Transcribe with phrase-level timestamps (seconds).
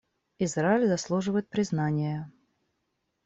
[0.39, 2.31] Израиль заслуживает признания.